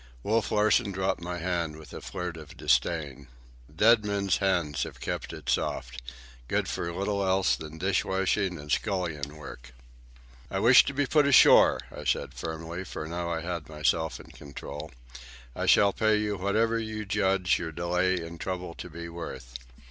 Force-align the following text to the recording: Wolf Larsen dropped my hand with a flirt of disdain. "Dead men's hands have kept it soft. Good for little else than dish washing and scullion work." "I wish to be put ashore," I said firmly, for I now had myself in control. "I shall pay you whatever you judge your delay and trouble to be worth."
Wolf 0.23 0.51
Larsen 0.51 0.91
dropped 0.91 1.21
my 1.21 1.37
hand 1.37 1.75
with 1.77 1.93
a 1.93 2.01
flirt 2.01 2.35
of 2.35 2.57
disdain. 2.57 3.27
"Dead 3.71 4.03
men's 4.03 4.37
hands 4.37 4.81
have 4.81 4.99
kept 4.99 5.31
it 5.31 5.47
soft. 5.47 6.01
Good 6.47 6.67
for 6.67 6.91
little 6.91 7.23
else 7.23 7.55
than 7.55 7.77
dish 7.77 8.03
washing 8.03 8.57
and 8.57 8.71
scullion 8.71 9.37
work." 9.37 9.75
"I 10.49 10.57
wish 10.57 10.83
to 10.85 10.93
be 10.95 11.05
put 11.05 11.27
ashore," 11.27 11.81
I 11.95 12.03
said 12.05 12.33
firmly, 12.33 12.83
for 12.83 13.05
I 13.05 13.09
now 13.09 13.39
had 13.41 13.69
myself 13.69 14.19
in 14.19 14.31
control. 14.31 14.89
"I 15.55 15.67
shall 15.67 15.93
pay 15.93 16.17
you 16.17 16.35
whatever 16.35 16.79
you 16.79 17.05
judge 17.05 17.59
your 17.59 17.71
delay 17.71 18.25
and 18.25 18.41
trouble 18.41 18.73
to 18.73 18.89
be 18.89 19.07
worth." 19.07 19.53